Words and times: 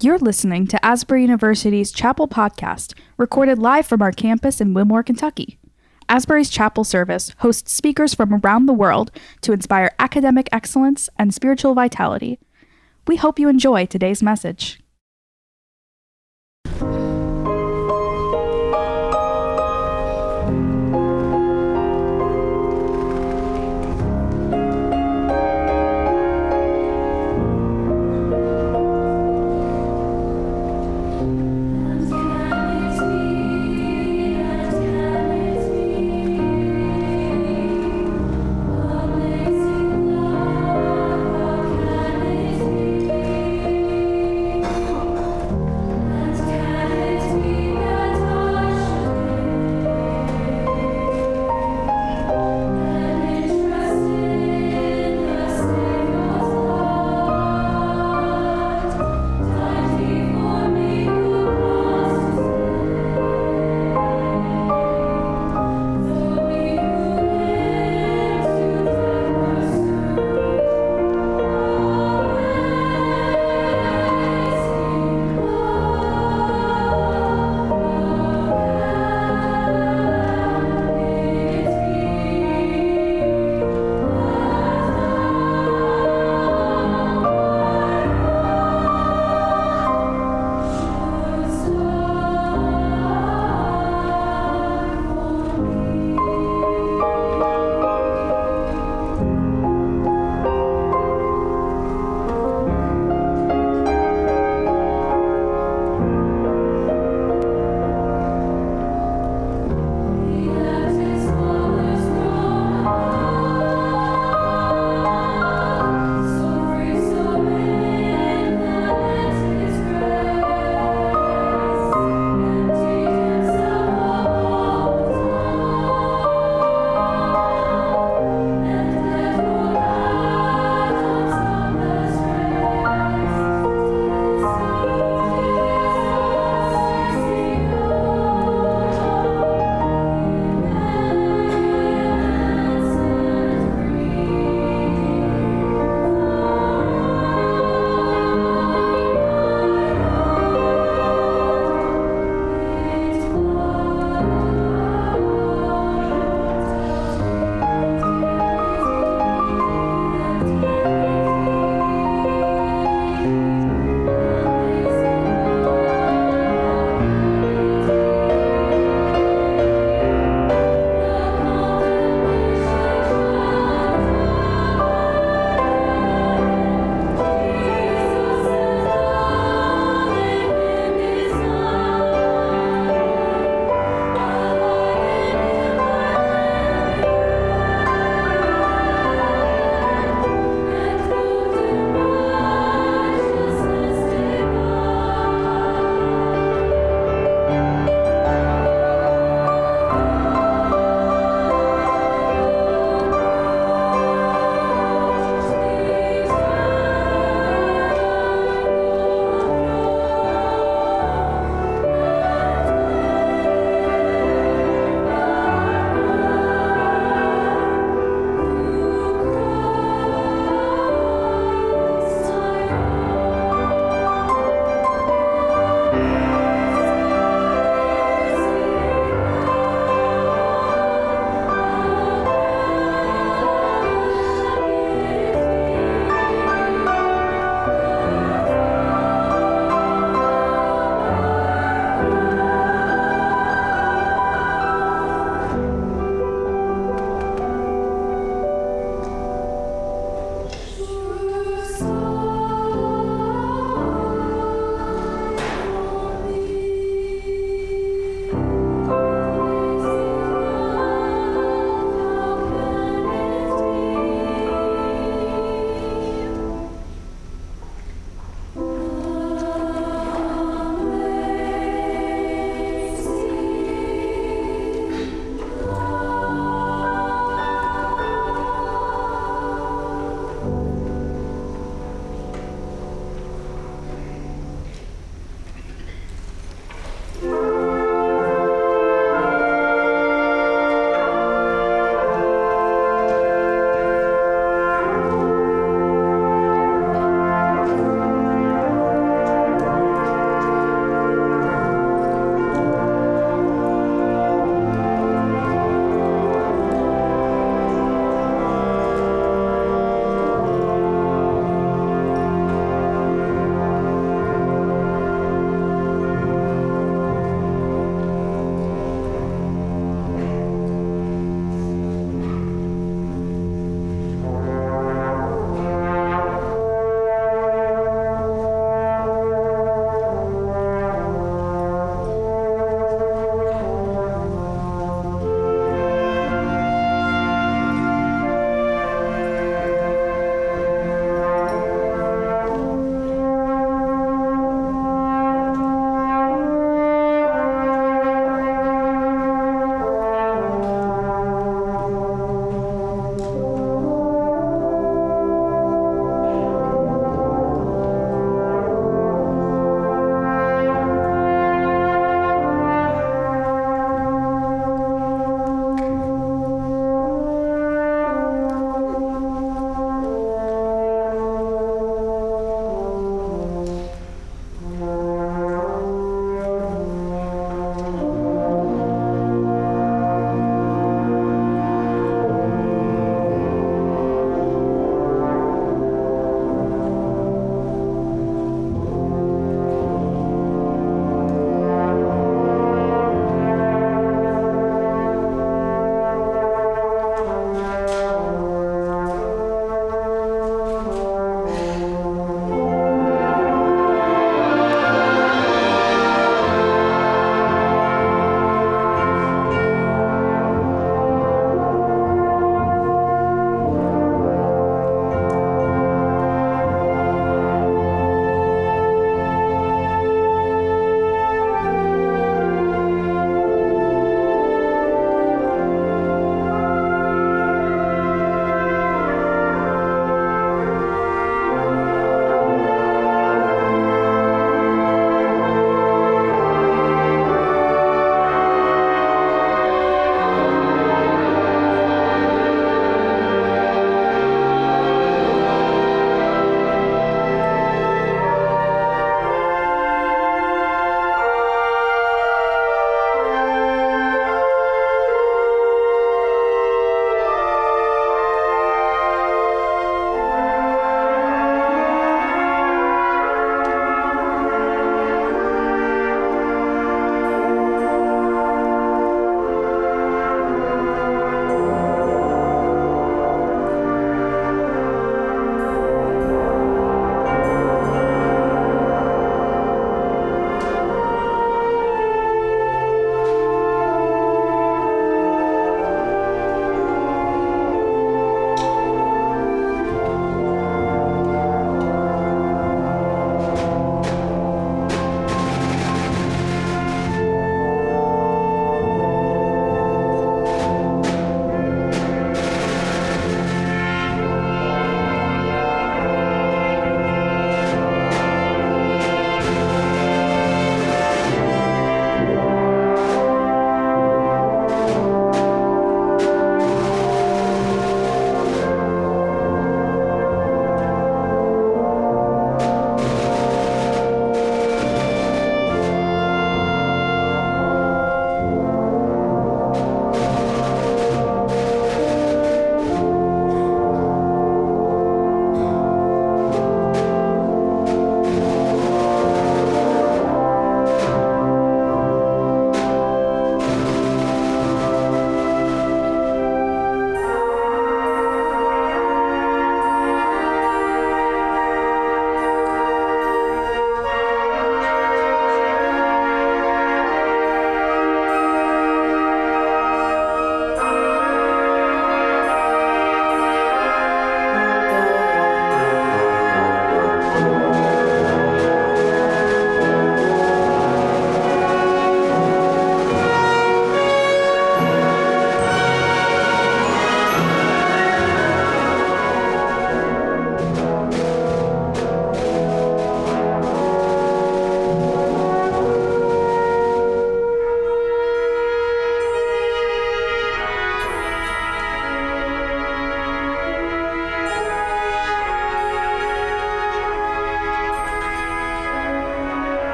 You're 0.00 0.18
listening 0.18 0.68
to 0.68 0.86
Asbury 0.86 1.22
University's 1.22 1.90
Chapel 1.90 2.28
Podcast, 2.28 2.94
recorded 3.16 3.58
live 3.58 3.84
from 3.84 4.00
our 4.00 4.12
campus 4.12 4.60
in 4.60 4.72
Wilmore, 4.72 5.02
Kentucky. 5.02 5.58
Asbury's 6.08 6.50
Chapel 6.50 6.84
Service 6.84 7.32
hosts 7.38 7.72
speakers 7.72 8.14
from 8.14 8.32
around 8.32 8.66
the 8.66 8.72
world 8.72 9.10
to 9.40 9.52
inspire 9.52 9.90
academic 9.98 10.48
excellence 10.52 11.10
and 11.18 11.34
spiritual 11.34 11.74
vitality. 11.74 12.38
We 13.08 13.16
hope 13.16 13.40
you 13.40 13.48
enjoy 13.48 13.86
today's 13.86 14.22
message. 14.22 14.78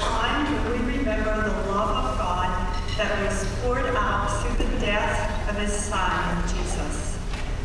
Time 0.00 0.46
when 0.64 0.86
we 0.86 0.98
remember 0.98 1.34
the 1.42 1.70
love 1.70 2.12
of 2.12 2.18
God 2.18 2.48
that 2.96 3.22
was 3.22 3.46
poured 3.60 3.84
out 3.94 4.28
through 4.40 4.64
the 4.64 4.80
death 4.80 5.48
of 5.48 5.56
his 5.56 5.72
son, 5.72 6.48
Jesus, 6.48 7.18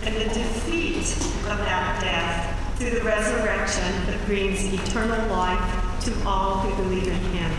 and 0.04 0.16
the 0.16 0.26
defeat 0.26 1.12
of 1.50 1.58
that 1.60 2.02
death 2.02 2.78
through 2.78 2.90
the 2.90 3.06
resurrection 3.06 4.06
that 4.08 4.26
brings 4.26 4.66
eternal 4.66 5.28
life 5.30 6.02
to 6.02 6.14
all 6.28 6.60
who 6.60 6.84
believe 6.84 7.08
in 7.08 7.22
him. 7.34 7.55